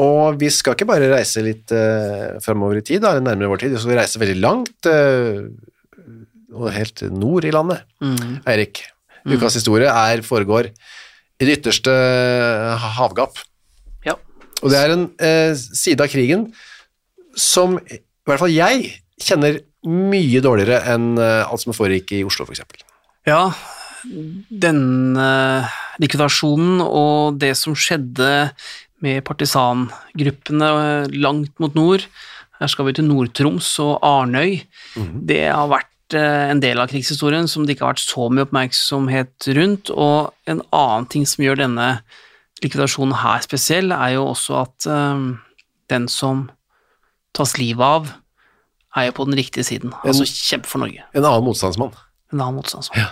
[0.00, 3.74] og vi skal ikke bare reise litt uh, fremover i tid, da, nærmere vår tid,
[3.74, 5.44] vi skal reise veldig langt, uh,
[6.56, 7.84] og helt nord i landet.
[8.48, 8.82] Eirik,
[9.28, 10.70] ukas historie er, foregår
[11.40, 11.92] i det ytterste
[12.96, 13.38] havgap.
[14.06, 14.16] Ja.
[14.60, 16.48] Og det er en uh, side av krigen
[17.38, 18.90] som i hvert fall jeg
[19.20, 22.82] kjenner mye dårligere enn uh, alt som foregikk i Oslo, eksempel.
[23.28, 23.50] Ja,
[24.04, 25.30] denne
[26.00, 28.50] likvidasjonen og det som skjedde
[29.04, 30.70] med partisangruppene
[31.14, 32.06] langt mot nord,
[32.60, 34.58] her skal vi til Nord-Troms og Arnøy,
[35.28, 38.44] det har vært eh, en del av krigshistorien som det ikke har vært så mye
[38.44, 41.88] oppmerksomhet rundt, og en annen ting som gjør denne
[42.60, 45.24] likvidasjonen her spesiell, er jo også at eh,
[45.92, 46.48] den som
[47.36, 48.12] tas livet av,
[48.98, 51.04] er jo på den riktige siden, altså kjempe for Norge.
[51.14, 51.94] En annen motstandsmann.
[52.34, 53.06] En annen motstandsmann.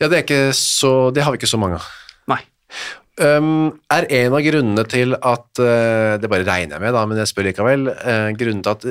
[0.00, 1.88] Ja, det, er ikke så, det har vi ikke så mange av.
[2.30, 2.40] Nei.
[3.14, 7.20] Um, er en av grunnene til at uh, Det bare regner jeg med, da, men
[7.20, 7.86] jeg spør likevel.
[7.94, 8.86] Uh, grunnen til at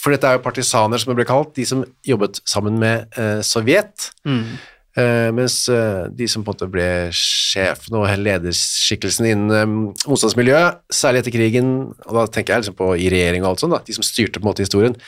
[0.00, 3.38] For dette er jo partisaner, som det ble kalt, de som jobbet sammen med uh,
[3.46, 4.10] Sovjet.
[4.26, 9.76] Uh, mens de som på en måte ble sjefen og lederskikkelsen innen um,
[10.10, 11.70] motstandsmiljøet, særlig etter krigen,
[12.08, 14.42] og da tenker jeg liksom på i regjering og alt sånt, da, de som styrte
[14.42, 14.98] på en måte historien,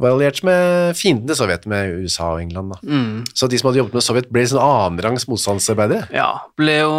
[0.00, 2.72] var alliert med fienden til Sovjet, med USA og England.
[2.74, 2.98] Da.
[3.36, 6.08] Så de som hadde jobbet med Sovjet, ble sånn annenrangs motstandsarbeidere.
[6.16, 6.92] Ja, ble jo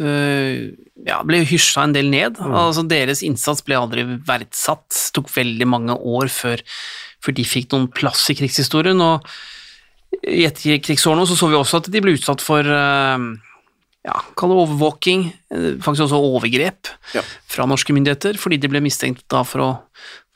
[0.00, 0.74] øh,
[1.06, 2.40] ja, ble hysja en del ned.
[2.40, 4.86] Altså, deres innsats ble aldri verdsatt.
[4.90, 6.62] Det tok veldig mange år før,
[7.24, 9.00] før de fikk noen plass i krigshistorien.
[9.04, 9.26] Og
[10.24, 13.26] i etterkrigsårene så, så vi også at de ble utsatt for øh,
[14.04, 17.22] ja, kall det overvåking, øh, faktisk også overgrep Ja.
[17.48, 19.68] fra norske myndigheter, fordi de ble mistenkt for å,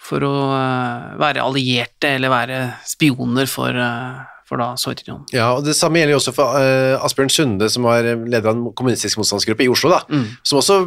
[0.08, 5.28] for å øh, være allierte eller være spioner for, øh, for da Sovjetunionen.
[5.36, 8.54] Ja, og Det samme gjelder jo også for uh, Asbjørn Sunde, som var leder av
[8.56, 10.80] en kommunistisk motstandsgruppe i Oslo, da, som også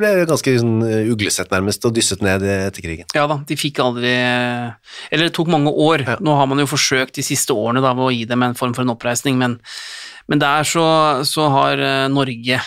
[0.00, 3.08] ble ganske sånn, eh, uglesett nærmest og dysset ned etter krigen.
[3.16, 6.04] Ja da, de fikk aldri Eller det tok mange år.
[6.06, 6.16] Ja.
[6.24, 8.74] Nå har man jo forsøkt de siste årene da, ved å gi dem en form
[8.76, 9.58] for en oppreisning, men,
[10.30, 10.86] men der så,
[11.28, 12.60] så har eh, Norge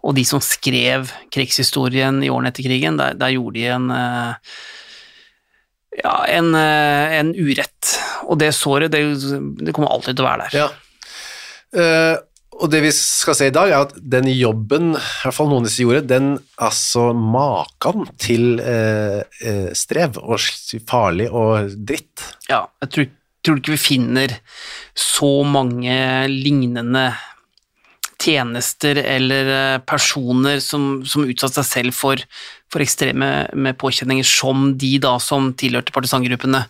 [0.00, 4.54] og de som skrev krigshistorien i årene etter krigen, der, der gjorde de en eh,
[6.00, 7.92] ja, en, eh, en urett.
[8.30, 9.02] Og det såret, det,
[9.60, 10.58] det kommer alltid til å være der.
[10.62, 10.70] Ja.
[11.70, 12.16] Uh,
[12.60, 15.64] og det vi skal se i dag, er at den jobben, i hvert fall noen
[15.64, 20.36] av disse gjorde, den altså maken til eh, strev og
[20.90, 22.26] farlig og dritt.
[22.50, 23.08] Ja, jeg tror,
[23.46, 24.34] tror ikke vi finner
[24.92, 25.96] så mange
[26.28, 27.06] lignende
[28.20, 32.20] tjenester eller eh, personer som, som utsatte seg selv for,
[32.70, 36.60] for ekstreme med påkjenninger som de da som tilhørte partisangruppene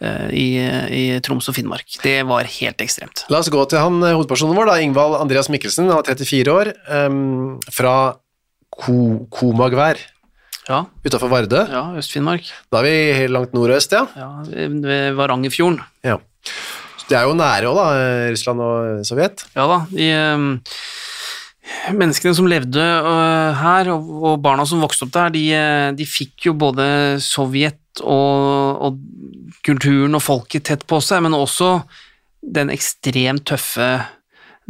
[0.00, 0.46] eh, i,
[0.94, 1.98] i Troms og Finnmark.
[2.04, 3.24] Det var helt ekstremt.
[3.32, 6.54] La oss gå til han, eh, hovedpersonen vår, da, Ingvald Andreas Mikkelsen, han var 34
[6.54, 6.72] år,
[7.10, 7.96] um, fra
[8.70, 9.98] Ko Komagvær
[10.70, 11.64] Ja, utenfor Vardø.
[11.66, 12.46] ja Øst-Finnmark.
[12.70, 14.04] Da er vi helt langt nordøst, ja.
[14.14, 15.80] Ja, ved Varangerfjorden.
[16.06, 16.20] ja.
[17.10, 17.86] Det er jo nære òg, da,
[18.30, 19.42] Russland og Sovjet.
[19.56, 20.04] Ja da, de
[21.94, 26.50] menneskene som levde øh, her, og, barna som vokste opp der, de, eh, de fikk
[26.50, 26.84] jo både
[27.24, 29.00] Sovjet og, og
[29.66, 31.80] kulturen og folket tett på seg, men også
[32.40, 33.98] den ekstremt tøffe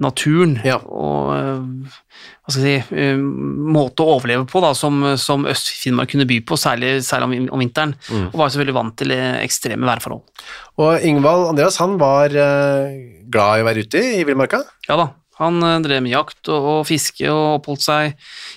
[0.00, 0.78] naturen Ja.
[0.80, 1.90] og øh,
[2.40, 6.40] hva skal jeg si, øh, måte å overleve på da, som, som Øst-Finnmark kunne by
[6.48, 7.94] på, særlig, særlig om, vinteren.
[8.08, 8.26] Mm.
[8.32, 10.24] og var selvfølgelig vant til ekstreme værforhold.
[10.80, 14.64] Og Ingvald Andreas, han var glad i å være ute i, i villmarka.
[14.88, 15.10] Ja da,
[15.40, 18.14] han eh, drev med jakt og, og fiske og oppholdt seg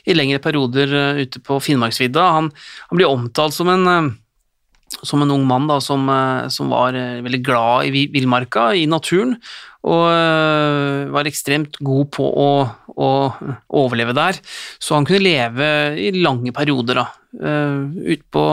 [0.10, 2.28] i lengre perioder eh, ute på Finnmarksvidda.
[2.38, 2.52] Han,
[2.92, 6.06] han blir omtalt som en, eh, som en ung mann da, som,
[6.54, 9.34] som var veldig glad i vi- villmarka, i naturen,
[9.84, 10.06] og
[11.12, 12.52] var ekstremt god på å,
[12.94, 13.10] å
[13.82, 14.38] overleve der.
[14.80, 15.68] Så han kunne leve
[16.00, 17.08] i lange perioder da,
[17.42, 18.46] uh, ut på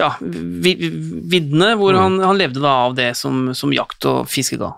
[0.00, 4.72] ja, viddene, hvor han, han levde da av det som, som jakt og fiske ga.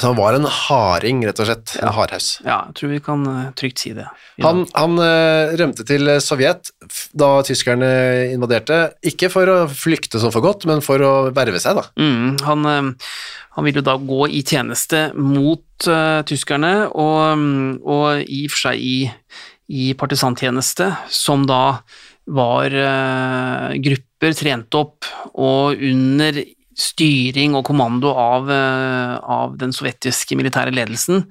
[0.00, 1.74] Så han var en harding, rett og slett.
[1.82, 2.38] En hardhaus.
[2.46, 4.06] Ja, jeg tror vi kan eh, trygt si det.
[4.40, 6.70] Han, han eh, rømte til Sovjet
[7.12, 7.90] da tyskerne
[8.32, 11.84] invaderte, ikke for å flykte sånn for godt, men for å verve seg, da.
[12.00, 13.10] Mm, han, eh,
[13.58, 18.54] han ville jo da gå i tjeneste mot uh, tyskerne, og, mm, og i og
[18.54, 18.96] for seg i,
[19.76, 21.82] i partisantjeneste, som da
[22.32, 26.40] var uh, grupper trent opp og under
[26.78, 31.26] styring og kommando av, eh, av den sovjetiske militære ledelsen.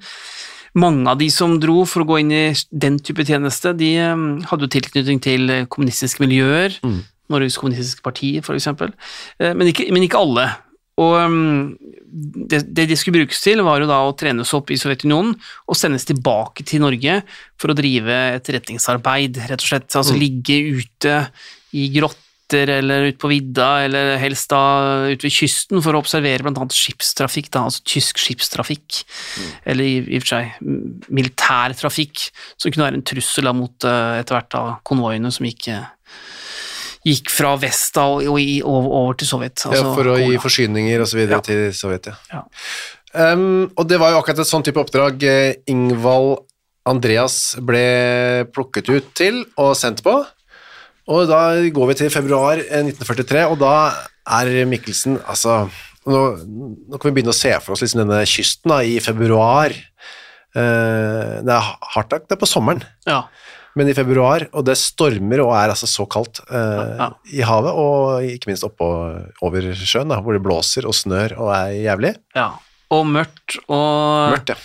[0.74, 4.16] Mange av de som dro for å gå inn i den type tjeneste, de eh,
[4.48, 6.78] hadde jo tilknytning til kommunistiske miljøer,
[7.32, 8.92] Norges Kommunistiske Parti eksempel,
[9.40, 10.50] Eh, men ikke, men ikke alle.
[11.00, 11.16] Og
[12.12, 15.32] det, det de skulle brukes til, var jo da å trenes opp i Sovjetunionen
[15.66, 17.22] og sendes tilbake til Norge
[17.56, 19.88] for å drive etterretningsarbeid, rett og slett.
[19.96, 21.16] Altså ligge ute
[21.72, 24.62] i grotter eller ute på vidda, eller helst da
[25.10, 29.02] ute ved kysten for å observere annet skipstrafikk, da, altså tysk skipstrafikk,
[29.64, 30.52] eller i, i og for seg
[31.12, 35.46] militær militærtrafikk, som kunne være en trussel da mot eh, etter hvert da konvoiene som
[35.46, 35.84] gikk eh,
[37.02, 39.64] gikk fra vest da, og, i, over, til Sovjet.
[39.64, 41.42] ja, altså for å gi forsyninger og så videre Ja.
[41.42, 42.14] til Sovjet, ja.
[42.32, 42.44] Ja.
[43.12, 46.46] Um, og det var jo akkurat et sånn type oppdrag eh, Ingvald
[46.88, 50.14] Andreas ble plukket ut til og sendt på.
[51.12, 51.40] Og da
[51.74, 53.72] går vi til februar eh, 1943, og da
[54.40, 55.56] er Mikkelsen Altså,
[56.08, 56.20] nå,
[56.88, 59.74] nå kan vi begynne å se for oss liksom denne kysten da, i februar.
[60.54, 63.22] Eh, det er hardt nok, det er på sommeren, Ja,
[63.72, 67.06] men i februar, og det stormer og er altså så kaldt eh, Ja.
[67.32, 68.88] i havet, og ikke minst oppå
[69.48, 72.14] over sjøen, da, hvor det blåser og snør og er jævlig.
[72.36, 72.50] ja.
[72.92, 74.56] Og mørkt og, Mørkt, ja.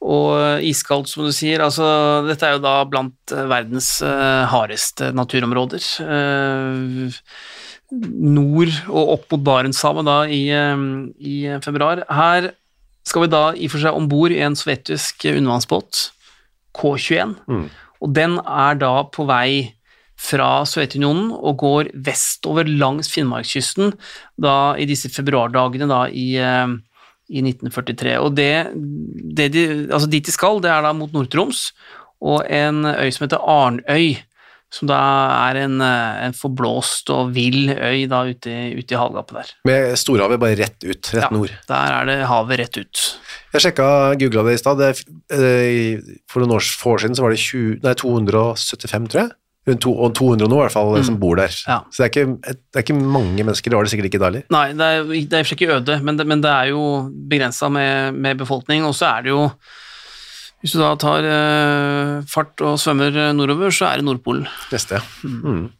[0.00, 1.60] Og iskaldt, som du sier.
[1.60, 1.84] Altså,
[2.26, 5.84] dette er jo da blant eh, verdens eh, hardeste naturområder.
[6.04, 7.18] Eh,
[7.90, 10.86] nord og opp mot Barentshavet da i, eh,
[11.20, 12.04] i februar.
[12.08, 12.52] Her
[13.04, 16.10] skal vi da i og for seg om bord i en sovjetisk undervannsbåt,
[16.76, 17.68] K21, Mm.
[18.00, 19.74] og den er da på vei
[20.20, 23.94] fra Sovjetunionen og går vestover langs Finnmarkskysten
[24.38, 26.66] da i disse februardagene da i, eh,
[27.30, 28.16] i 1943.
[28.20, 28.50] Og det,
[29.38, 31.70] det de, altså dit de skal, det er da mot Nord-Troms
[32.20, 34.18] og en øy som heter Arnøy,
[34.70, 34.98] som da
[35.50, 39.48] er en, en forblåst og vill øy da ute, ute i havgapet der.
[39.66, 41.54] Med storhavet bare rett ut, rett Ja, nord.
[41.66, 43.02] Der er det havet rett ut.
[43.50, 43.88] Jeg sjekka,
[44.20, 44.84] googla det i stad.
[44.84, 49.32] eh, For noen år, år siden så var det 20, nei, 275, tror jeg.
[49.70, 51.52] Rundt to, og 200 nå, i hvert fall, som bor der.
[51.52, 51.68] Mm.
[51.70, 51.78] Ja.
[51.90, 53.72] Så det er, ikke, det er ikke mange mennesker.
[53.72, 54.46] Det var det sikkert ikke da heller.
[54.54, 56.86] Nei, det er, det er ikke øde, men det, men det er jo
[57.30, 58.84] begrensa med, med befolkning.
[58.88, 59.46] Og så er det jo
[60.60, 64.44] Hvis du da tar eh, fart og svømmer nordover, så er det Nordpolen.
[64.68, 65.04] Neste, ja.
[65.24, 65.70] Mm.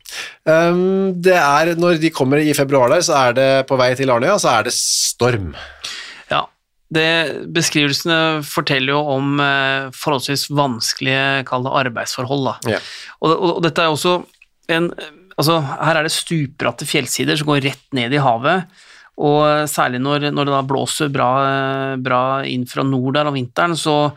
[0.49, 4.09] Um, det er, når de kommer i februar der, så er det på vei til
[4.09, 5.53] Arnøya, så er det storm.
[6.91, 6.97] Ja.
[6.97, 7.11] Det,
[7.55, 12.49] beskrivelsene forteller jo om eh, forholdsvis vanskelige kall det arbeidsforhold.
[12.49, 12.77] Da.
[12.77, 12.81] Ja.
[13.21, 14.21] Og, og, og dette er også
[14.71, 14.93] en
[15.41, 18.67] Altså, her er det stupbratte fjellsider som går rett ned i havet.
[19.21, 21.31] Og særlig når, når det da blåser bra,
[22.01, 24.13] bra inn fra nord der om vinteren, så,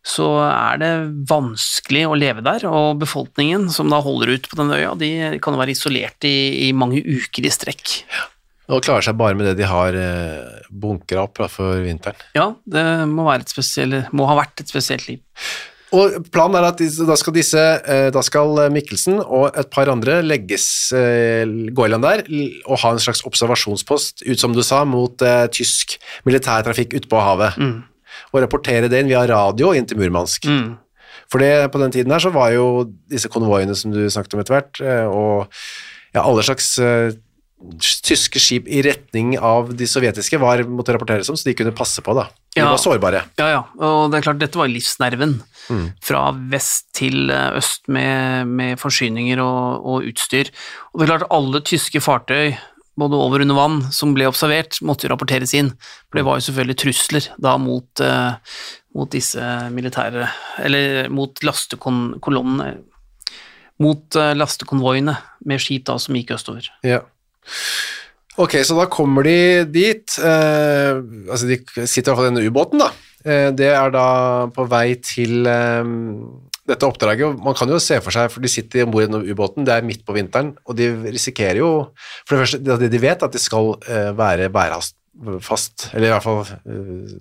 [0.00, 0.92] så er det
[1.28, 2.64] vanskelig å leve der.
[2.68, 5.12] Og befolkningen som da holder ut på den øya, de
[5.44, 7.98] kan jo være isolert i, i mange uker i strekk.
[8.72, 12.18] Og klarer seg bare med det de har eh, bunkra opp da, for vinteren.
[12.36, 15.20] Ja, det må, være et spesielt, må ha vært et spesielt liv.
[15.92, 20.22] Og planen er at da skal disse, eh, da skal Mikkelsen og et par andre
[20.24, 22.24] legges, eh, gå i land der
[22.64, 25.98] og ha en slags observasjonspost, ut som du sa, mot eh, tysk
[26.28, 27.60] militærtrafikk ute på havet.
[28.32, 30.48] Og rapportere det inn via radio inn til Murmansk.
[30.48, 30.72] Mm.
[31.32, 34.42] For det, på den tiden her så var jo disse konvoiene som du snakket om
[34.42, 35.52] etter hvert, eh, og
[36.12, 37.14] ja, alle slags eh,
[38.02, 42.02] tyske skip i retning av de sovjetiske var, måtte rapporteres om, så de kunne passe
[42.04, 42.28] på da.
[42.54, 42.68] De Ja.
[42.70, 43.22] var sårbare.
[43.38, 45.38] Ja, ja, og det er klart, dette var livsnerven.
[45.70, 45.86] Mm.
[46.02, 50.50] Fra vest til eh, øst med, med forsyninger og, og utstyr.
[50.92, 52.56] Og det er klart, alle tyske fartøy,
[52.98, 55.70] både over og under vann, som ble observert, måtte rapporteres inn.
[56.10, 58.34] For det var jo selvfølgelig trusler da mot, uh,
[58.94, 59.40] mot disse
[59.72, 60.26] militære
[60.60, 62.74] Eller mot lastekolonnene
[63.80, 65.14] Mot uh, lastekonvoiene
[65.48, 66.68] med skip da som gikk østover.
[66.86, 67.00] Ja.
[68.40, 70.18] Ok, så da kommer de dit.
[70.18, 72.88] Eh, altså, de sitter i hvert fall i denne ubåten, da.
[73.22, 74.06] Eh, det er da
[74.54, 75.92] på vei til eh,
[76.68, 79.66] dette oppdraget, man kan jo se for seg, for de sitter om bord i ubåten,
[79.66, 81.70] det er midt på vinteren, og de risikerer jo
[82.26, 86.26] For det første, det de vet, at de skal eh, være værfast, eller i hvert
[86.26, 87.16] fall eh,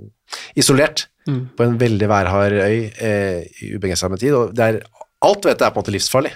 [0.61, 4.79] isolert, på en veldig værhard øy eh, i ubegrensa med tid, og er,
[5.21, 6.31] alt vet jeg er på en måte livsfarlig.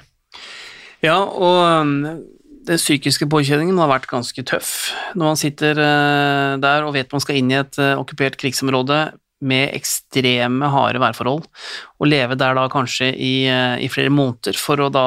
[1.05, 2.25] Ja, og
[2.65, 4.73] den psykiske påkjenningen har vært ganske tøff.
[5.17, 9.05] Når man sitter eh, der og vet man skal inn i et eh, okkupert krigsområde
[9.45, 11.43] med ekstreme harde værforhold,
[11.99, 15.05] og leve der da kanskje i, eh, i flere måneder for å da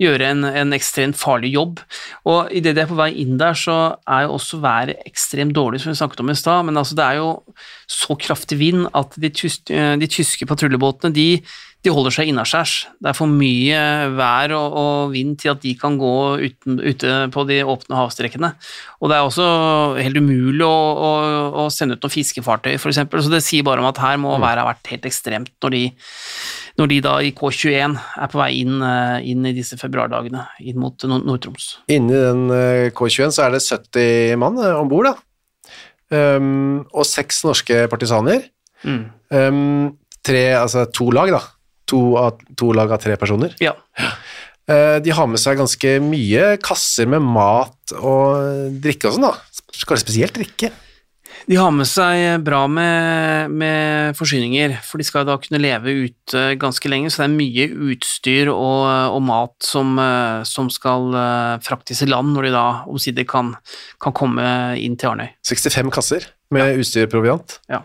[0.00, 1.82] gjøre en, en ekstremt farlig jobb.
[2.30, 5.82] Og idet de er på vei inn der, så er jo også været ekstremt dårlig,
[5.82, 7.30] som vi snakket om i stad, men altså det er jo
[7.90, 11.28] så kraftig vind at de, tyske, de tyske patruljebåtene de
[11.86, 12.72] de holder seg innaskjærs.
[12.98, 13.78] Det er for mye
[14.18, 16.10] vær og, og, vind til at de kan gå
[16.42, 18.50] uten, ute på de åpne havstrekkene.
[18.98, 19.46] Og det er også
[20.02, 20.72] helt umulig å,
[21.08, 21.10] å,
[21.62, 22.98] å sende ut noen fiskefartøy, f.eks.
[23.22, 24.42] Så det sier bare om at her må Mm.
[24.42, 25.82] været ha vært helt ekstremt når de,
[26.82, 27.94] når de da i K21
[28.24, 31.68] er på vei inn, eh, inn i disse februardagene inn mot Nord- Nord-Troms.
[31.94, 35.14] Inni den eh, K21 så er det 70 mann eh, om bord, da.
[36.10, 38.46] Um, og seks norske partisaner.
[38.82, 39.02] Mm.
[39.30, 41.42] Um, tre, altså to lag, da.
[41.88, 43.54] To, av, to lag av tre personer.
[43.64, 43.72] Ja.
[44.68, 49.72] Eh, de har med seg ganske mye kasser med mat og drikke og sånn, da.
[49.78, 50.72] Kanskje spesielt drikke.
[51.48, 56.42] De har med seg bra med, med forsyninger, for de skal da kunne leve ute
[56.60, 58.82] ganske lenge, så det er mye utstyr og,
[59.14, 63.54] og mat som, eh, som skal eh, fraktes i land når de da omsider kan,
[64.02, 64.44] kan komme
[64.76, 65.32] inn til Arnøy.
[65.48, 67.56] 65 kasser med utstyr og proviant.
[67.72, 67.80] Ja.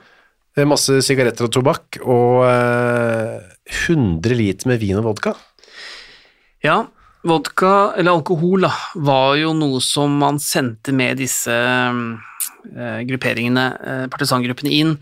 [0.68, 2.44] Masse sigaretter og tobakk, og
[3.70, 5.34] 100 liter med vin og vodka.
[6.64, 6.86] Ja,
[7.28, 14.06] vodka, eller alkohol, da, var jo noe som man sendte med disse eh, grupperingene, eh,
[14.12, 14.98] partisangruppene, inn,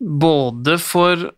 [0.00, 1.28] både for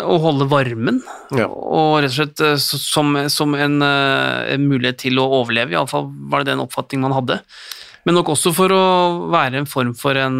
[0.00, 1.02] å holde varmen,
[1.36, 1.46] Ja.
[1.50, 6.08] og rett og slett eh, som, som en, eh, en mulighet til å overleve, iallfall
[6.30, 7.40] var det den oppfatning man hadde.
[8.06, 8.84] Men nok også for å
[9.30, 10.38] være en form for en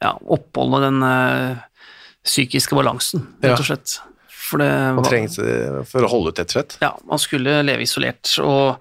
[0.00, 1.62] ja, opphold og den eh,
[2.26, 3.98] psykiske balansen, rett og slett.
[4.50, 6.78] For det Man trengte det for å holde ut, rett og slett.
[6.82, 8.80] ja, man skulle leve isolert, og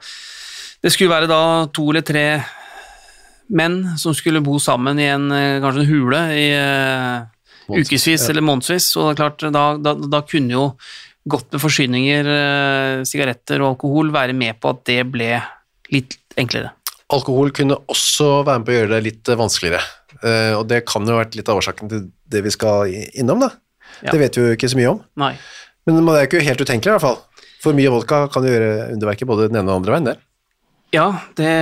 [0.84, 1.42] det skulle være da
[1.76, 2.26] to eller tre
[3.50, 7.26] menn som skulle bo sammen i en, eh, kanskje en hule i uh,
[7.70, 8.30] ukevis ja.
[8.30, 10.66] eller månedsvis, og det er klart, da, da, da kunne jo
[11.30, 15.34] godt med forsyninger, eh, sigaretter og alkohol være med på at det ble
[15.94, 16.74] litt enklere.
[17.14, 20.82] Alkohol kunne også være med på å gjøre det litt eh, vanskeligere, Eh, og det
[20.90, 23.52] kan jo ha vært litt av årsaken til det vi skal innom, da.
[24.04, 24.14] Ja.
[24.14, 25.34] Det vet vi jo ikke så mye om, Nei.
[25.86, 27.20] men det er jo ikke helt utenkelig i hvert fall.
[27.60, 30.18] For mye vodka kan jo gjøre underverket både den ene og den andre veien, det.
[30.96, 31.54] Ja, det,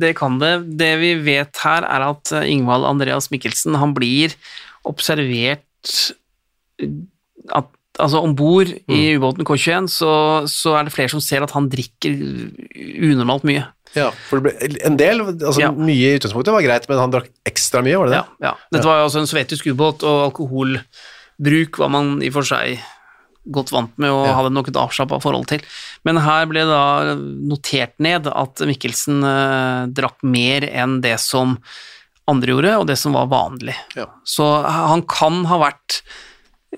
[0.00, 0.52] det, kan det.
[0.80, 4.36] Det vi vet her, er at eh, Ingvald Andreas Mikkelsen han blir
[4.88, 5.96] observert
[6.80, 6.94] eh,
[7.56, 10.10] at Altså Om bord i ubåten K21 så,
[10.46, 12.12] så er det flere som ser at han drikker
[13.08, 13.64] unormalt mye.
[13.96, 15.70] Ja, for det ble, en del, altså Ja.
[15.72, 18.22] mye i utgangspunktet var greit, men han drakk ekstra mye, var det det?
[18.42, 18.54] Ja, ja.
[18.72, 22.78] Dette var jo altså en sovjetisk ubåt, og alkoholbruk var man i og for seg
[23.50, 24.34] godt vant med og Ja.
[24.36, 25.60] hadde nok et avslappa forhold til.
[26.04, 31.56] Men her ble det da notert ned at Mikkelsen eh, drakk mer enn det som
[32.28, 33.74] andre gjorde, og det som var vanlig.
[33.96, 34.04] Ja.
[34.22, 36.02] Så han kan ha vært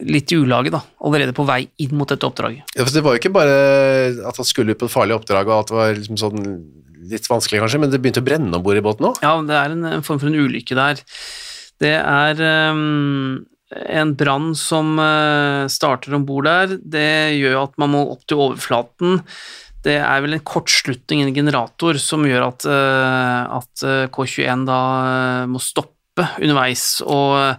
[0.00, 2.62] litt i ulaget, da, allerede på vei inn mot dette oppdraget.
[2.76, 5.64] Ja, for det var jo ikke bare at han skulle på et farlig oppdrag, og
[5.64, 6.70] at det var liksom sånn
[7.10, 9.22] litt vanskelig kanskje, men det begynte å brenne om bord i båten òg.
[9.24, 11.00] Ja, det er en, en form for en ulykke der.
[11.80, 12.42] Det er
[12.74, 13.40] um,
[13.70, 16.76] en brann som uh, starter om bord der.
[16.80, 19.22] Det gjør at man må opp til overflaten.
[19.84, 24.80] Det er vel en kortslutning en generator som gjør at, uh, at eh, K21 da
[25.00, 27.56] uh, må stoppe underveis og,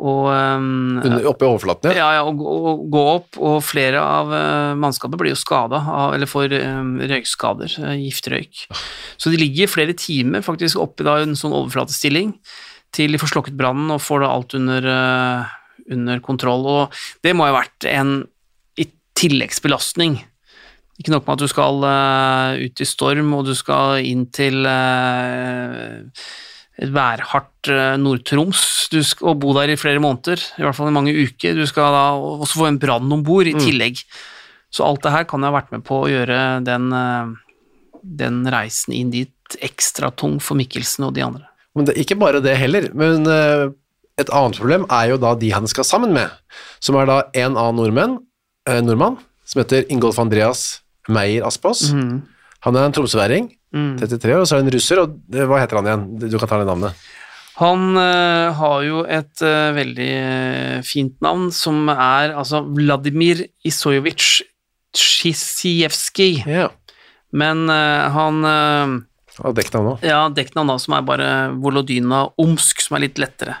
[0.00, 1.98] og um, Oppe i overflaten, ja.
[1.98, 5.80] ja, ja, og, gå- og gå opp, og flere av uh, mannskapet blir jo skada,
[6.14, 8.62] eller får um, røykskader, uh, giftrøyk.
[9.20, 12.32] Så de ligger flere timer faktisk oppe i en sånn overflatestilling
[12.96, 16.64] til de får slokket brannen og får da alt under, uh, under kontroll.
[16.70, 18.22] Og det må ha vært en
[18.80, 18.86] i
[19.20, 20.20] tilleggsbelastning.
[21.02, 21.84] Ikke nok med at du skal
[22.60, 24.66] ut i storm, og du skal inn til
[26.80, 30.94] et værhardt eh, Nord-Troms du skal, bo der i flere måneder, i hvert fall i
[30.94, 31.54] mange uker.
[31.58, 34.00] Du skal da også få en brann om bord i tillegg.
[34.70, 37.60] Så alt det her kan jeg ha vært med på å gjøre den, eh,
[38.02, 41.46] den reisen inn dit ekstra tung for Mikkelsen og de andre.
[41.74, 43.68] Men det, ikke bare det heller, men eh,
[44.18, 46.32] et annet problem er jo da de han skal sammen med,
[46.82, 48.18] som er da en av nordmenn,
[48.68, 49.16] nordmann,
[49.48, 51.88] som heter Ingolf Andreas Meyer Aspås.
[52.66, 53.94] Han er en tromsøværing, Mm.
[54.00, 56.06] 33 år, og så er han russer, og det, hva heter han igjen?
[56.24, 57.02] Du kan ta det navnet.
[57.60, 64.46] Han uh, har jo et uh, veldig eh, fint navn, som er altså Vladimir Isojevitsj
[64.96, 66.40] Sjisijevskij.
[66.48, 66.72] Yeah.
[67.36, 68.96] Men uh, han uh,
[69.44, 70.06] Og dekknavn òg.
[70.08, 71.28] Ja, dekknavn som er bare
[71.60, 73.60] Volodyna Omsk, som er litt lettere.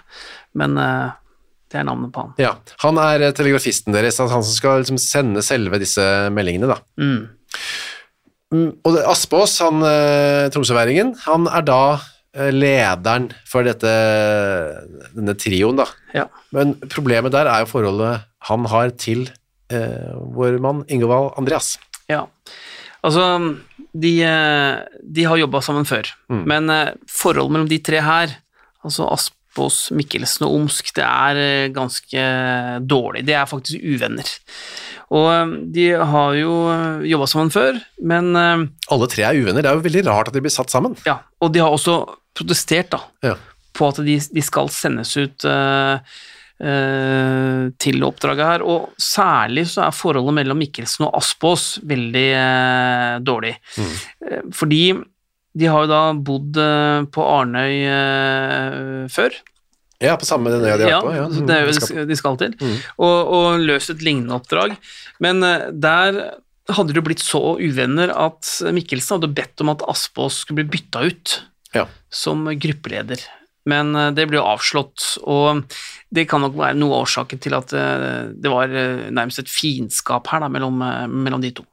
[0.56, 2.32] Men det er navnet på han.
[2.40, 2.56] Ja.
[2.82, 6.02] Han er telegrafisten deres, han som skal liksom sende selve disse
[6.34, 6.80] meldingene, da.
[6.98, 7.28] Mm.
[8.50, 11.80] Mm, Og Aspås, han eh, tromsøværingen, han er da
[12.34, 13.92] eh, lederen for dette,
[15.14, 15.86] denne trioen, da.
[16.16, 16.24] Ja.
[16.54, 19.26] Men problemet der er jo forholdet han har til
[19.70, 21.76] eh, vår mann Ingevald Andreas.
[22.10, 22.24] Ja,
[23.06, 23.26] altså
[23.94, 26.44] de, eh, de har jobba sammen før, Mm.
[26.46, 26.70] men
[27.10, 28.34] forholdet mellom de tre her,
[28.84, 32.22] altså Aspås, Mikkelsen og Omsk, det er ganske
[32.86, 33.24] dårlig.
[33.26, 34.26] De er faktisk uvenner.
[35.10, 36.52] Og eh, de har jo
[37.10, 38.64] jobba sammen før, men eh,
[38.94, 40.94] Alle tre er uvenner, det er jo veldig rart at de blir satt sammen.
[41.08, 41.96] ja, og de har også
[42.36, 43.34] protestert da, Ja.
[43.74, 45.98] på at de, de skal sendes ut uh,
[46.62, 53.16] uh, til oppdraget her, og særlig så er forholdet mellom Mikkelsen og Aspås veldig uh,
[53.26, 53.56] dårlig.
[53.76, 54.52] Mm.
[54.54, 54.82] fordi
[55.58, 59.34] de har jo da bodd eh, på Arnøy eh, før,
[60.00, 61.16] Ja, på samme den øya de har ja, vært på.
[61.16, 61.24] Ja.
[61.28, 62.76] så det er jo Mm, de skal til, Mm.
[62.98, 64.76] og, og løst et lignende oppdrag.
[65.20, 66.20] Men eh, der
[66.70, 71.02] hadde det blitt så uvenner at Mikkelsen hadde bedt om at Aspås skulle bli bytta
[71.04, 71.40] ut
[71.74, 71.86] Ja.
[72.10, 73.20] som gruppeleder.
[73.66, 75.64] Men eh, det ble jo avslått, og
[76.10, 79.52] det kan nok være noe av årsaken til at eh, det var eh, nærmest et
[79.52, 81.66] fiendskap her da, mellom, eh, mellom de to.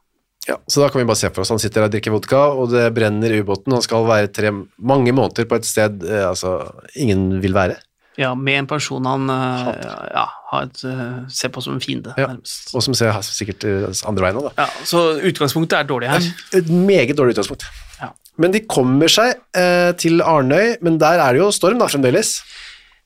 [0.48, 2.42] Ja, så da kan vi bare se for oss, han sitter der og drikker vodka,
[2.56, 6.24] og det brenner i ubåten, han skal være tre, mange måneder på et sted eh,
[6.30, 6.54] altså,
[6.96, 7.76] ingen vil være,
[8.18, 9.68] Ja, med en person han eh,
[10.16, 12.28] ja, har et, eh, ser på som en fiende, Ja.
[12.32, 12.72] nærmest.
[12.74, 14.64] og som ser sikkert eh, andre veien òg, da.
[14.66, 16.26] Ja, så utgangspunktet er dårlig her.
[16.58, 17.68] Et meget dårlig utgangspunkt.
[18.02, 18.10] Ja.
[18.42, 22.40] Men de kommer seg eh, til Arnøy, men der er det jo storm da, fremdeles.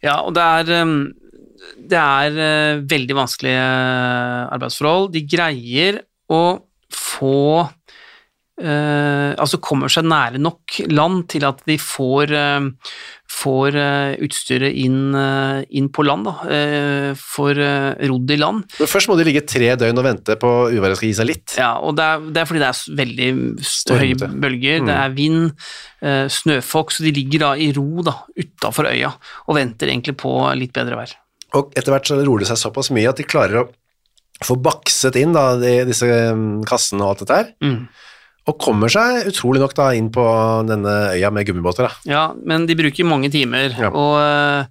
[0.03, 0.87] Ja, og det er,
[1.91, 3.67] det er veldig vanskelige
[4.55, 5.11] arbeidsforhold.
[5.13, 5.99] De greier
[6.31, 6.41] å
[6.91, 7.67] få
[8.61, 12.93] uh, Altså kommer seg nære nok land til at de får, uh,
[13.31, 16.35] får uh, utstyret inn, uh, inn på land, da.
[17.17, 18.63] Får uh, rodd i land.
[18.79, 21.57] Men først må de ligge tre døgn og vente på uværet skal gi seg litt.
[21.59, 23.31] Ja, og det er, det er fordi det er veldig
[23.97, 25.51] høye bølger, bølger, det er vind,
[26.37, 29.11] snøfokk, så de ligger da i ro da, utafor øya
[29.47, 31.13] og venter egentlig på litt bedre vær.
[31.57, 33.67] Og etter hvert så roer det seg såpass mye at de klarer å
[34.41, 37.83] få bakset inn da, de, disse um, kassene og alt dette her, Mm.
[38.49, 40.23] Og kommer seg utrolig nok da inn på
[40.67, 41.91] denne øya med gummibåter da.
[42.09, 43.89] Ja, men de bruker mange timer, Ja.
[43.93, 44.65] og, eh,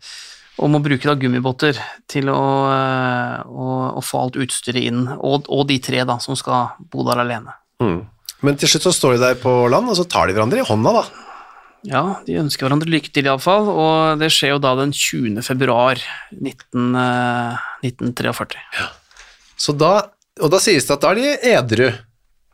[0.61, 1.78] og må bruke da gummibåter
[2.11, 2.40] til å,
[2.74, 7.04] eh, å, å få alt utstyret inn, og, og de tre da, som skal bo
[7.06, 7.54] der alene.
[7.80, 8.06] Mm.
[8.42, 10.66] Men til slutt så står de der på land, og så tar de hverandre i
[10.66, 11.04] hånda da.
[11.88, 15.40] Ja, de ønsker hverandre lykke til iallfall, og det skjer jo da den 20.
[15.46, 15.96] februar
[16.37, 17.56] 19, eh,
[17.87, 18.59] 1943.
[19.56, 19.94] Så da,
[20.42, 21.88] og da sies det at da er de edru,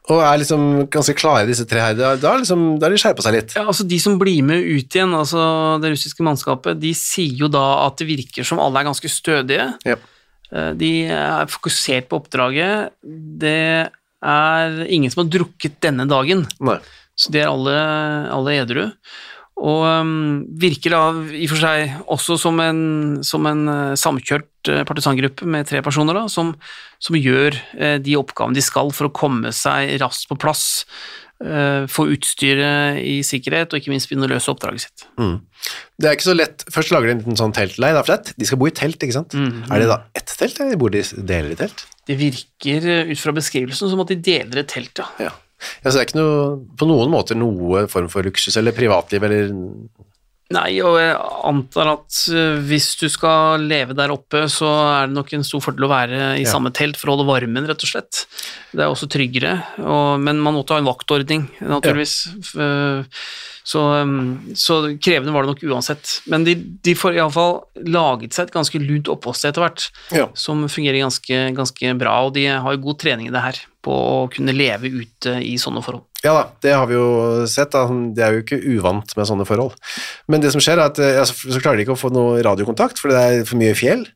[0.06, 1.94] og er liksom ganske klare disse tre her.
[1.98, 3.54] Da, da, liksom, da de skjerpet seg litt.
[3.58, 5.40] Ja, altså De som blir med ut igjen, altså
[5.82, 9.66] det russiske mannskapet, de sier jo da at det virker som alle er ganske stødige.
[9.88, 9.96] Ja.
[10.52, 12.92] Eh, De er fokusert på oppdraget.
[13.02, 13.56] Det
[14.26, 16.78] er ingen som har drukket denne dagen, Nei.
[17.18, 17.74] så de er alle,
[18.32, 18.84] alle edru.
[19.56, 22.80] Og um, virker da i og for seg også som en,
[23.24, 26.52] som en eh, samkjørt eh, partisangruppe med tre personer, da, som,
[27.00, 30.66] som gjør eh, de oppgavene de skal for å komme seg raskt på plass,
[31.36, 35.02] få utstyret i sikkerhet og ikke minst begynne å løse oppdraget sitt.
[35.20, 35.34] Mm.
[36.00, 36.64] Det er ikke så lett.
[36.72, 39.36] Først lager de en liten sånn teltleir, da, de skal bo i telt, ikke sant?
[39.36, 39.66] Mhm.
[39.68, 41.84] Er det da ett telt, eller bor de deler i telt?
[42.08, 45.10] Det virker ut fra beskrivelsen som at de deler et telt, ja.
[45.26, 45.34] Ja.
[45.82, 45.90] Ja.
[45.90, 46.40] Så det er ikke noe,
[46.78, 49.52] på noen måter noe form for luksus eller privatliv eller
[50.54, 51.14] Nei, og jeg
[51.48, 55.64] antar at eh, hvis du skal leve der oppe, så er det nok en stor
[55.64, 56.52] fordel å være i Ja.
[56.52, 58.26] samme telt for å holde varmen, rett og slett.
[58.70, 62.16] Det er også tryggere, og, men man måtte ha en vaktordning, naturligvis.
[62.46, 63.20] F- eh,
[63.66, 66.20] Så, um, så krevende var det nok uansett.
[66.30, 67.56] Men de, de får iallfall
[67.90, 70.28] laget seg et ganske lunt oppholdssted etter hvert, Ja.
[70.38, 73.90] som fungerer ganske, ganske bra, og de har jo god trening i det her, på
[73.90, 76.06] å kunne leve ute i sånne forhold.
[76.24, 77.74] Ja da, det har vi jo sett.
[77.74, 77.84] Da.
[77.86, 79.76] De er jo ikke uvant med sånne forhold.
[80.32, 82.40] Men det som skjer, er at eh, altså, så klarer de ikke å få noe
[82.46, 84.06] radiokontakt, for det er for mye fjell.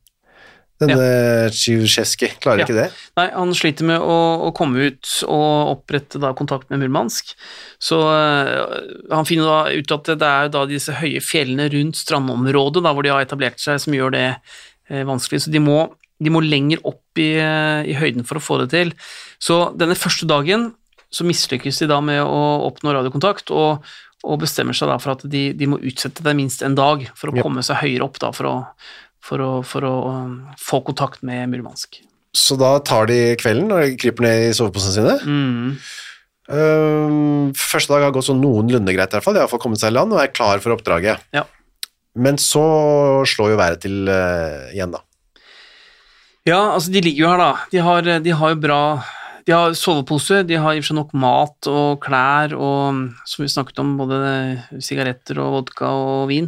[0.80, 2.64] Denne Tsjivsjevskij klarer Ja.
[2.64, 2.86] ikke det.
[3.20, 4.16] Nei, han sliter med å,
[4.48, 7.34] å komme ut og opprette da kontakt med Murmansk.
[7.76, 8.80] Så øh,
[9.12, 13.04] han finner da ut at det er da disse høye fjellene rundt strandområdet da, hvor
[13.04, 14.26] de har etablert seg, som gjør det
[14.88, 15.44] eh, vanskelig.
[15.44, 15.82] Så de må,
[16.16, 18.96] de må lenger opp i, eh, i høyden for å få det til.
[19.36, 20.70] Så denne første dagen
[21.10, 23.86] så mislykkes de da med å oppnå radiokontakt, og,
[24.24, 27.30] og bestemmer seg da for at de, de må utsette det minst en dag for
[27.32, 27.42] å Ja.
[27.46, 28.54] komme seg høyere opp da, for å,
[29.24, 31.98] for å, for å um, få kontakt med Murmansk.
[32.36, 35.16] Så da tar de kvelden og kryper ned i soveposene sine.
[35.26, 35.78] Mm.
[36.50, 39.36] Ehm, første dag har gått sånn noenlunde greit, i hvert fall.
[39.36, 41.22] De har fått kommet seg i land og er klar for oppdraget.
[41.34, 41.44] Ja.
[42.18, 42.62] Men så
[43.30, 45.02] slår jo været til uh, igjen, da.
[46.48, 47.50] Ja, altså de ligger jo her, da.
[47.70, 48.80] De har, de har jo bra
[49.50, 53.42] De har sovepose, de har i og for seg nok mat og klær og, som
[53.42, 54.20] vi snakket om, både
[54.78, 56.46] sigaretter og vodka og vin.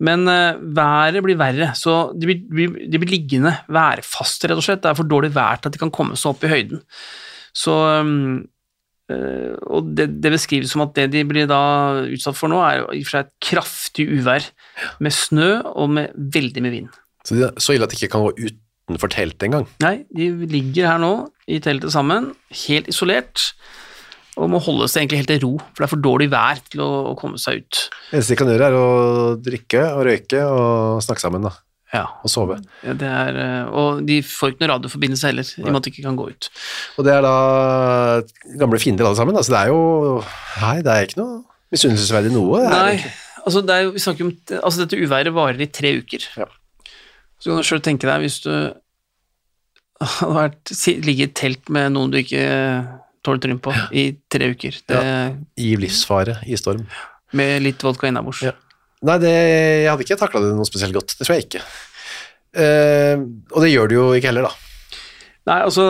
[0.00, 4.80] Men uh, været blir verre, så de blir, de blir liggende værfaste, rett og slett.
[4.86, 6.80] Det er for dårlig vær til at de kan komme seg opp i høyden.
[7.52, 8.40] Så um,
[9.10, 11.58] Uh, Og det, det beskrives som at det de blir da
[12.14, 14.44] utsatt for nå, er i og for seg et kraftig uvær
[15.02, 16.92] med snø og med veldig med vind.
[17.26, 18.30] Så, de, så ille at de ikke kan gå
[18.90, 19.66] utenfor teltet engang.
[19.84, 21.12] Nei, de ligger her nå
[21.50, 22.32] i teltet sammen,
[22.66, 23.52] helt isolert,
[24.40, 26.80] og må holde seg egentlig helt i ro, for det er for dårlig vær til
[26.84, 27.80] å, å komme seg ut.
[28.10, 28.86] Det eneste de kan gjøre, er å
[29.42, 31.52] drikke og røyke og snakke sammen, da.
[31.90, 32.60] Ja, Og sove.
[32.86, 35.88] ja, det er, eh, og de får ikke noe radioforbindelse heller, i og med at
[35.88, 36.46] de ikke kan gå ut.
[37.02, 37.32] Og det er da
[38.62, 39.42] gamle fiender alle sammen, da.
[39.42, 39.80] Så det er jo
[40.62, 41.40] Nei, det er ikke noe
[41.74, 42.62] misunnelsesverdig noe.
[42.62, 43.10] det er Nei,
[43.42, 46.28] altså, det er jo, vi snakker om, altså dette uværet varer i tre uker.
[46.38, 46.46] Ja.
[47.40, 48.50] Så kan du selv tenke deg, hvis du
[50.00, 50.72] hadde vært,
[51.04, 52.44] ligget i telt med noen du ikke
[53.24, 55.00] tåler tryn på i tre uker, det,
[55.60, 56.86] I livsfare i storm.
[57.36, 58.40] med litt vodka innabords.
[58.46, 58.54] Ja.
[59.04, 61.14] Nei, det, jeg hadde ikke takla det noe spesielt godt.
[61.18, 61.60] Det tror jeg ikke.
[62.60, 63.20] Eh,
[63.54, 64.98] og det gjør du jo ikke heller, da.
[65.50, 65.84] Nei, altså,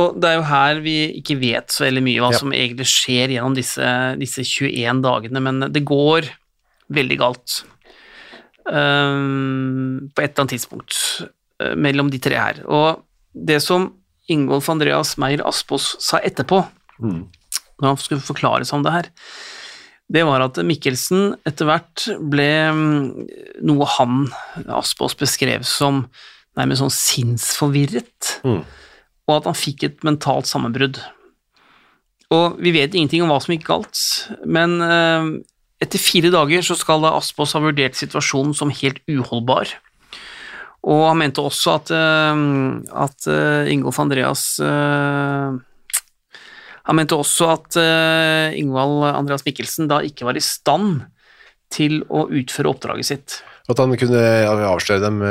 [0.00, 2.38] og det er jo her vi ikke vet så veldig mye hva Ja.
[2.40, 3.90] som egentlig skjer gjennom disse,
[4.20, 6.30] disse 21 dagene, men det går
[6.92, 7.62] veldig galt
[8.70, 10.96] Ehm, på et eller annet tidspunkt
[11.60, 12.62] eh, mellom de tre her.
[12.66, 13.02] Og
[13.34, 13.90] det som
[14.32, 16.64] Ingolf Andreas Meyer Aspås sa etterpå,
[17.02, 17.26] Mm.
[17.82, 19.06] når han skulle forklare seg om det her,
[20.14, 23.26] det var at Mikkelsen etter hvert ble mm,
[23.66, 24.28] noe han,
[24.68, 26.04] Aspås, beskrev som
[26.56, 28.62] nærmest sånn sinnsforvirret Mm.
[29.28, 31.00] og at han fikk et mentalt sammenbrudd.
[32.30, 33.98] Og vi vet ingenting om hva som gikk galt,
[34.46, 35.28] men eh,
[35.82, 39.72] etter fire dager så skal da Aspås ha vurdert situasjonen som helt uholdbar.
[40.84, 42.42] Og han mente også at, eh,
[43.04, 45.54] at eh, Ingolf Andreas eh,
[46.84, 47.78] Han mente også at
[48.60, 51.06] Ingvald Andreas Mikkelsen da ikke var i stand
[51.72, 53.38] til å utføre oppdraget sitt.
[53.72, 54.20] At han kunne
[54.68, 55.22] avsløre dem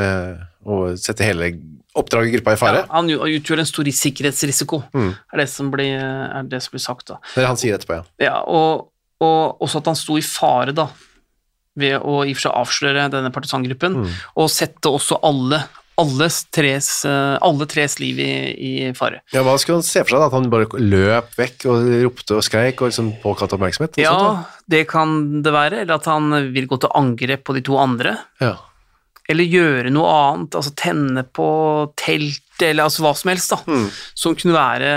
[0.65, 1.51] og sette hele
[1.93, 2.81] oppdraget i gruppa i fare.
[2.81, 5.13] Ja, han utgjør en stor sikkerhetsrisiko, Mm.
[5.13, 7.19] er, det som blir, er det som blir sagt da.
[7.35, 8.03] Det det han sier etterpå, ja.
[8.17, 8.89] Ja, og,
[9.23, 10.87] og også at han sto i fare da,
[11.79, 14.11] ved å i og for seg avsløre denne partisangruppen, Mm.
[14.37, 15.63] og sette også alle,
[15.97, 19.21] alles tres, eh, alle tres liv i, i fare.
[19.33, 19.41] ja.
[19.45, 20.19] Hva skulle han se for seg?
[20.21, 20.27] da?
[20.29, 23.97] At han bare løp vekk og ropte og skreik og liksom påkalte oppmerksomhet?
[24.01, 27.61] Ja, sånt, det kan det være, eller at han vil gå til angrep på de
[27.65, 28.53] to andre, ja.
[29.29, 31.47] eller gjøre noe annet, altså tenne på
[31.97, 33.87] telt, eller altså hva som helst da, Mm.
[34.15, 34.91] som kunne være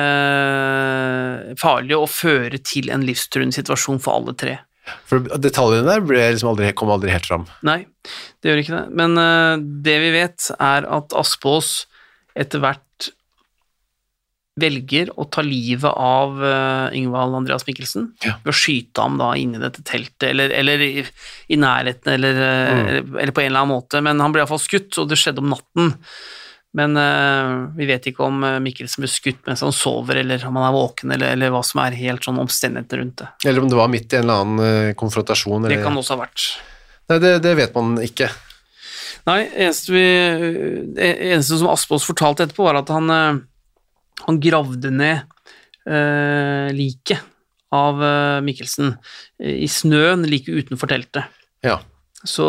[1.61, 4.59] farlig og føre til en livstruende situasjon for alle tre.
[5.09, 7.47] For detaljene der ble liksom aldri, kom aldri helt fram.
[7.67, 7.87] Nei,
[8.43, 8.85] det gjør ikke det.
[9.01, 11.87] Men uh, det vi vet, er at Aspås
[12.39, 12.83] etter hvert
[14.57, 18.39] velger å ta livet av uh, Ingvald Andreas Mikkelsen Ja.
[18.45, 21.05] ved å skyte ham da inni dette teltet, eller, eller i,
[21.53, 22.87] i nærheten, eller, eh, Mm.
[22.87, 24.01] eller, eller på en eller annen måte.
[24.03, 25.93] Men han ble iallfall skutt, og det skjedde om natten.
[26.77, 30.59] Men uh, vi vet ikke om eh, Mikkelsen ble skutt mens han sover, eller om
[30.61, 33.29] han er våken, eller, eller hva som er helt sånn omstendigheter rundt det.
[33.49, 35.71] Eller om det var midt i en eller annen uh, konfrontasjon.
[35.71, 36.45] Det kan også ha vært.
[37.09, 38.29] Nei, det, det vet man ikke.
[39.27, 40.05] Nei, eneste, vi,
[40.99, 45.33] det eneste som Aspås fortalte etterpå, var at han, uh, han gravde ned
[45.87, 47.21] liket
[47.71, 48.01] av
[48.43, 48.97] Mikkelsen
[49.39, 51.29] i snøen like utenfor teltet.
[51.63, 51.77] Ja.
[52.27, 52.49] Så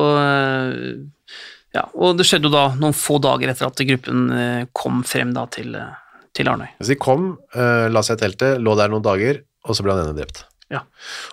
[1.77, 5.33] Ja, og det skjedde jo da noen få dager etter at gruppen eh, kom frem
[5.35, 6.69] da til, eh, til Arnøy.
[6.81, 9.93] Så de kom, eh, la seg i teltet, lå der noen dager, og så ble
[9.93, 10.45] han ene drept.
[10.73, 10.83] Ja.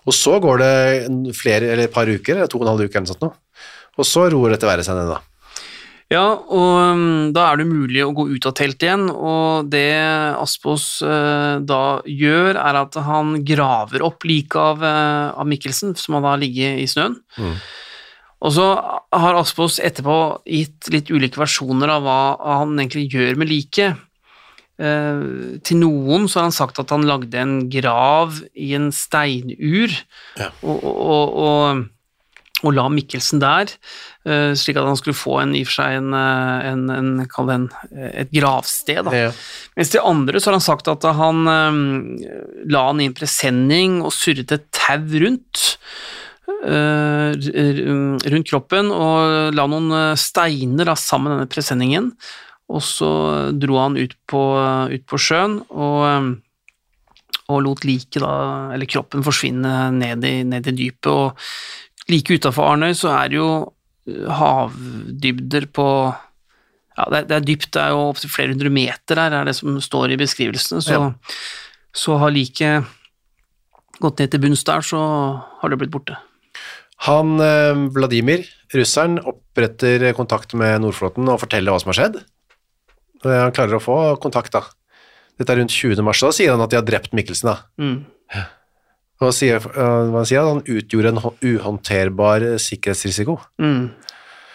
[0.05, 0.75] Og så går det
[1.39, 3.31] flere, eller et par uker, eller to og en halv uke eller noe sånt nå.
[3.95, 5.23] Og så roer dette været seg ned da.
[6.13, 9.89] Ja, og um, da er det mulig å gå ut av teltet igjen, og det
[10.37, 16.35] Aspås da gjør, er at han graver opp liket av, av Mikkelsen, som har da
[16.45, 17.17] ligget i snøen.
[17.41, 17.57] Mm.
[18.45, 18.65] Og så
[19.15, 22.19] har Aspås etterpå gitt litt ulike versjoner av hva
[22.61, 24.03] han egentlig gjør med liket.
[24.75, 25.25] Eh,
[25.65, 29.95] til noen så har han sagt at han lagde en grav i en steinur,
[30.41, 30.51] Ja.
[30.67, 31.85] og, og, og,
[32.65, 33.71] og la Mikkelsen der,
[34.27, 37.13] eh, slik at han skulle få en, i og for seg en, eh, en, en,
[37.31, 37.69] kall det en,
[38.11, 39.13] et gravsted.
[39.15, 39.31] Ja.
[39.79, 41.81] Mens til andre så har han sagt at han eh,
[42.75, 45.79] la han i en presenning og surret et tau rundt,
[48.33, 52.11] rundt kroppen og la noen eh, steiner da, sammen denne presenningen.
[52.73, 53.11] Og så
[53.61, 54.43] dro han ut på,
[54.93, 56.29] ut på sjøen og, eh,
[57.53, 61.11] og lot liket, da, eller kroppen, forsvinne ned i, ned i dypet.
[61.13, 63.51] Og like utafor Arnøy så er det jo
[64.09, 65.89] eh, havdybder på
[66.95, 69.49] ja, det er, det er dypt, det er jo opptil flere hundre meter her, er
[69.49, 70.79] det som står i beskrivelsene.
[70.85, 71.09] Så, Ja.
[71.91, 72.87] så har liket
[73.99, 75.01] gått ned til bunns der, så
[75.59, 76.15] har det blitt borte.
[77.09, 82.23] Han, eh, Vladimir, russeren, oppretter kontakt med Nordflåten og forteller hva som har skjedd.
[83.25, 84.65] Han klarer å få kontakt da.
[85.39, 86.03] Dette er rundt 20.
[86.05, 87.57] mars, da sier han at de har drept Mikkelsen da.
[87.81, 88.05] Mm.
[89.25, 93.39] Og sier, eh, hva han sier at han utgjorde en uhåndterbar sikkerhetsrisiko.
[93.63, 93.91] Mm.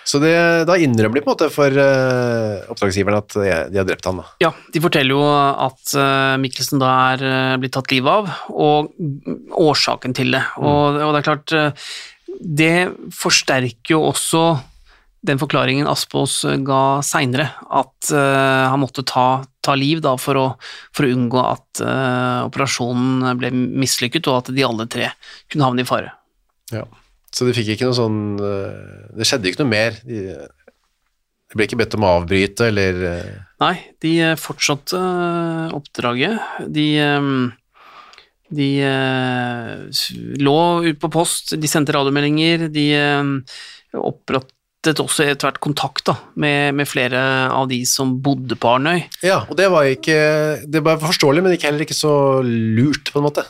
[0.10, 0.34] Så det,
[0.66, 4.24] da innrømmer de på en måte for uh, oppdragsgiveren at de, har drept han da.
[4.42, 8.90] Ja, de forteller jo at uh, Mikkelsen da er uh, blitt tatt livet av, og
[9.54, 10.42] årsaken til det.
[10.64, 11.56] Og, og det er klart,
[12.40, 14.44] det forsterker jo også
[15.26, 20.40] den forklaringen Aspås eh, ga seinere, at uh, han måtte ta, ta liv da for
[20.40, 20.46] å,
[20.96, 25.12] for å unngå at uh, operasjonen ble mislykket, og at de alle tre
[25.52, 26.14] kunne havne i fare.
[26.72, 26.86] Ja.
[27.36, 30.00] Så de fikk ikke noe sånn uh, Det skjedde ikke noe mer.
[30.08, 33.04] De, de ble ikke bedt om å avbryte, eller
[33.60, 35.00] Nei, de fortsatte
[35.76, 36.40] oppdraget.
[36.72, 37.30] De, eh,
[38.56, 40.06] de eh,
[40.42, 43.60] lå ute på post, de sendte radiomeldinger, de eh,
[44.00, 47.22] opprettet også etter hvert kontakt da, med, med flere
[47.54, 49.04] av de som bodde på Arnøy.
[49.26, 50.20] Ja, og det var ikke
[50.66, 52.14] Det var forståelig, men ikke heller ikke så
[52.46, 53.46] lurt, på en måte.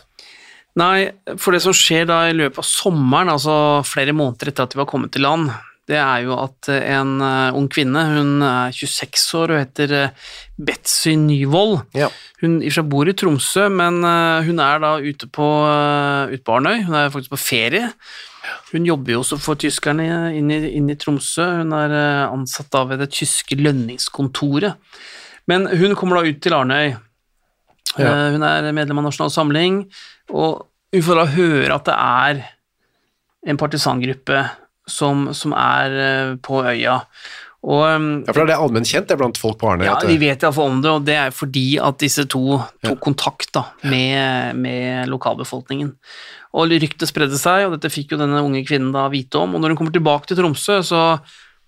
[0.80, 1.10] Nei,
[1.42, 3.56] for det som skjer da i løpet av sommeren, altså
[3.88, 5.50] flere måneder etter at de var kommet til land,
[5.90, 10.28] det er jo at en eh, ung kvinne, hun er 26 år og heter eh,
[10.62, 12.10] Betsy Nyvold, Ja.
[12.44, 12.60] Hun
[12.92, 16.84] bor i Tromsø, men eh, hun er da ute på, eh, ute på Arnøy.
[16.86, 17.90] Hun er faktisk på ferie.
[18.72, 20.06] Hun jobber jo også for tyskerne
[20.38, 21.44] inne i, inn i Tromsø.
[21.64, 24.78] Hun er eh, ansatt da ved det tyske lønningskontoret.
[25.50, 26.94] Men hun kommer da ut til Arnøy.
[27.98, 28.06] Ja.
[28.06, 29.82] Eh, Hun er medlem av Nasjonal Samling,
[30.30, 32.44] og hun får da høre at det er
[33.50, 34.44] en partisangruppe
[34.90, 37.00] som, som er eh, på øya.
[37.64, 39.86] Og eh, Ja, for det er allment kjent det er blant folk på Arnøy.
[39.90, 43.00] ja, vi det- vet iallfall om det, og det er fordi at disse to tok
[43.04, 45.92] kontakt da, med, med lokalbefolkningen.
[46.58, 49.54] Og ryktet spredde seg, og dette fikk jo denne unge kvinnen da vite om.
[49.54, 51.02] Og når hun kommer tilbake til Tromsø, så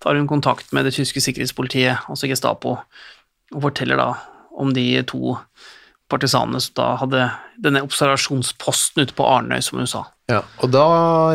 [0.02, 2.78] tar hun kontakt med det tyske sikkerhetspolitiet, altså Gestapo,
[3.54, 4.08] og forteller da
[4.58, 5.36] om de to
[6.10, 7.20] partisanene som da hadde
[7.62, 10.02] denne observasjonsposten ute på Arnøy, som hun sa.
[10.28, 10.82] ja, og da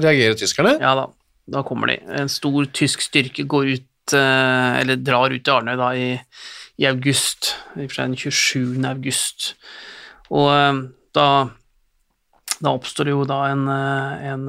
[0.04, 0.76] reagerer tyskerne.
[0.82, 1.08] Ja da,
[1.48, 2.00] da kommer de.
[2.22, 6.10] En stor tysk styrke går ut, eh, eller drar ut til Arnøy da i,
[6.80, 8.84] i august, i og for seg den 27.
[8.90, 9.54] august.
[10.30, 10.82] Og eh,
[11.16, 11.28] da,
[12.60, 14.46] da oppstår det jo da en, eh, en,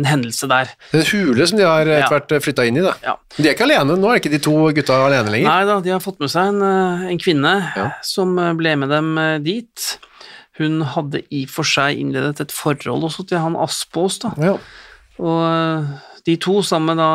[0.00, 0.72] en hendelse der.
[0.96, 2.00] En hule som de har Ja.
[2.06, 2.84] etter hvert flytta inn i.
[2.88, 2.94] da.
[3.04, 3.16] Ja.
[3.36, 5.48] De er ikke alene, nå er ikke de to gutta alene lenger.
[5.52, 6.62] Nei da, de har fått med seg en,
[7.10, 7.90] en kvinne Ja.
[8.06, 9.12] som ble med dem
[9.44, 9.90] dit.
[10.60, 14.32] Hun hadde i og for seg innledet et forhold også til han Aspås, da.
[14.40, 14.56] Ja.
[15.20, 15.86] Og
[16.30, 17.10] de to sammen med da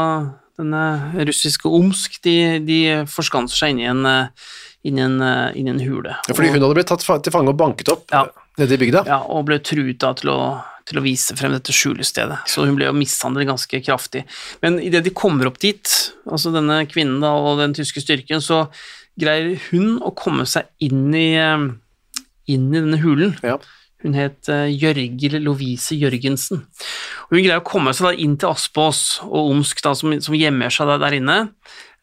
[0.60, 0.84] denne
[1.28, 2.80] russiske Omsk, de, de
[3.12, 4.54] forskanser seg inn i en, eh,
[4.88, 6.13] inn i en, eh, inn i en hule.
[6.30, 8.25] Ja, Fordi hun hadde blitt tatt til fange og banket opp Ja.
[8.60, 9.04] nede i bygda.
[9.10, 10.39] Ja, og ble truet da til å,
[10.88, 12.45] til å vise frem dette skjulestedet.
[12.47, 14.23] Så hun ble jo mishandlet ganske kraftig.
[14.63, 15.84] Men idet de kommer opp dit,
[16.30, 18.69] altså denne kvinnen da, og den tyske styrken, så
[19.19, 21.67] greier hun å komme seg inn i, eh,
[22.47, 23.36] inn i denne hulen.
[23.43, 23.58] Ja.
[24.06, 26.62] Hun het eh, Jørgil Lovise Jørgensen.
[27.26, 30.74] Og hun greier å komme seg inn til Aspås og Omsk, da, som, som gjemmer
[30.74, 31.38] seg der, der inne.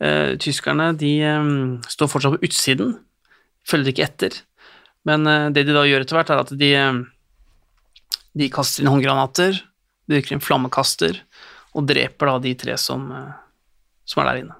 [0.02, 2.96] Uh, tyskerne de um, står fortsatt på utsiden,
[3.70, 4.38] følger ikke etter.
[5.06, 8.90] Men uh, det de da gjør etter hvert, er at de, eh, de kaster inn
[8.90, 9.62] håndgranater,
[10.10, 11.22] bruker en flammekaster
[11.78, 13.30] og dreper da de tre som, uh,
[14.02, 14.58] som er der inne.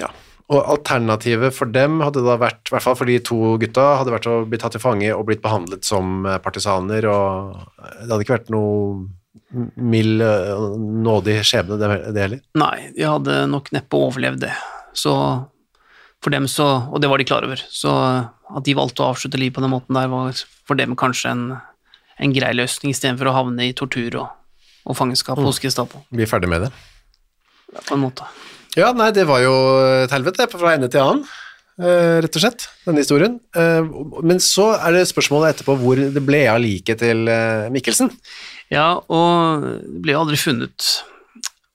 [0.00, 0.08] Ja.
[0.46, 4.14] Og alternativet for dem hadde da vært, i hvert fall for de to gutta, hadde
[4.14, 8.22] vært å bli tatt til fange og blitt behandlet som eh, partisaner, og det hadde
[8.22, 9.08] ikke vært noe
[9.74, 10.62] mild, eh,
[11.08, 12.44] nådig skjebne det, heller.
[12.62, 14.54] Nei, de hadde nok neppe overlevd det.
[14.96, 15.12] Så
[16.22, 17.92] for dem så, og det var de klar over, så
[18.46, 21.46] at de valgte å avslutte livet på den måten der, var for dem kanskje en,
[22.22, 26.30] en grei løsning, istedenfor å havne i tortur og, og fangenskap hos Gestapo, Vi er
[26.30, 26.72] ferdig med det.
[27.74, 28.30] Ja, på en måte.
[28.76, 29.52] Ja, nei, det var jo
[30.04, 31.22] et helvete fra ende til annen,
[31.80, 33.38] eh, rett og slett, denne historien.
[33.56, 33.86] Eh,
[34.22, 38.10] Men så er det spørsmålet etterpå hvor det ble av liket til eh, Mikkelsen.
[38.68, 40.88] Ja, og det ble jo aldri funnet.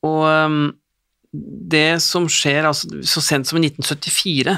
[0.06, 0.76] Og ehm,
[1.34, 4.54] det som skjer, altså så sent som i 1974,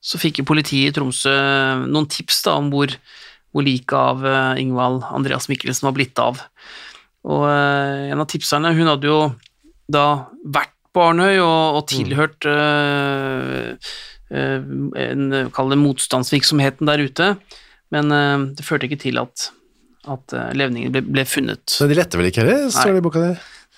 [0.00, 1.32] så fikk jo politiet i Tromsø
[1.86, 2.92] noen tips da om hvor,
[3.52, 4.24] hvor liket av
[4.58, 6.40] Ingvald Andreas Mikkelsen var blitt av.
[7.28, 9.20] Og en av tipserne, hun hadde jo
[9.92, 10.06] da
[10.48, 13.70] vært på Arnøy og, og tilhørt øh,
[14.34, 14.68] øh,
[15.04, 15.24] en,
[15.54, 17.30] kall det motstandsvirksomheten der ute,
[17.94, 19.48] men øh, det førte ikke til at,
[20.10, 21.62] at levningene ble, ble funnet.
[21.70, 23.32] Så de lette vel ikke heller, står det i boka di.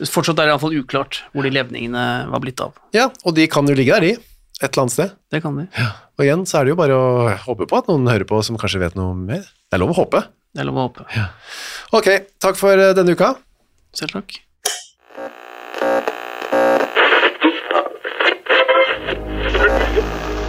[0.09, 2.79] Fortsatt er det iallfall uklart hvor de levningene var blitt av.
[2.97, 4.29] Ja, og de kan jo ligge der, de.
[4.63, 5.17] Et eller annet sted.
[5.33, 5.67] Det kan de.
[6.17, 8.59] Og igjen så er det jo bare å håpe på at noen hører på som
[8.61, 9.45] kanskje vet noe mer.
[9.69, 10.23] Det er lov å håpe.
[10.53, 11.27] Det er lov å håpe.
[11.99, 12.09] Ok,
[12.43, 13.35] takk for denne uka.
[13.97, 14.39] Selv takk.